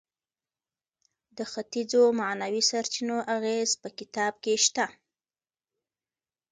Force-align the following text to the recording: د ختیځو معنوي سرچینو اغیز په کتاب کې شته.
د 1.37 1.39
ختیځو 1.51 2.01
معنوي 2.19 2.61
سرچینو 2.69 3.17
اغیز 3.35 3.69
په 3.81 3.89
کتاب 3.99 4.33
کې 4.43 4.53
شته. 4.65 4.85